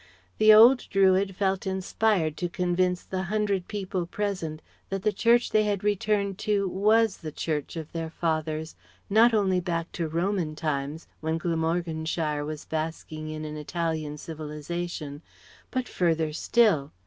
The 0.39 0.51
old 0.51 0.87
Druid 0.89 1.35
felt 1.35 1.67
inspired 1.67 2.35
to 2.37 2.49
convince 2.49 3.03
the 3.03 3.21
hundred 3.21 3.67
people 3.67 4.07
present 4.07 4.63
that 4.89 5.03
the 5.03 5.13
Church 5.13 5.51
they 5.51 5.63
had 5.65 5.83
returned 5.83 6.39
to 6.39 6.67
was 6.67 7.17
the 7.17 7.31
Church 7.31 7.75
of 7.75 7.91
their 7.91 8.09
fathers, 8.09 8.75
not 9.11 9.31
only 9.31 9.59
back 9.59 9.91
to 9.91 10.07
Roman 10.07 10.55
times, 10.55 11.05
when 11.19 11.37
Glamorganshire 11.37 12.43
was 12.43 12.65
basking 12.65 13.29
in 13.29 13.45
an 13.45 13.57
Italian 13.57 14.17
civilization, 14.17 15.21
but 15.69 15.87
further 15.87 16.33
still. 16.33 16.91